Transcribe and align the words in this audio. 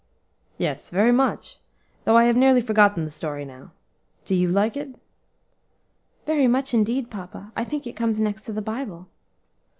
"Yes, 0.57 0.89
very 0.89 1.11
much, 1.11 1.59
though 2.05 2.17
I 2.17 2.23
have 2.23 2.35
nearly 2.35 2.59
forgotten 2.59 3.05
the 3.05 3.11
story 3.11 3.45
now. 3.45 3.69
Do 4.25 4.33
you 4.33 4.49
like 4.49 4.75
it?" 4.75 4.95
"Very 6.25 6.47
much, 6.47 6.73
indeed, 6.73 7.11
papa; 7.11 7.51
I 7.55 7.63
think 7.63 7.85
it 7.85 7.95
comes 7.95 8.19
next 8.19 8.45
to 8.45 8.51
the 8.51 8.63
Bible." 8.63 9.09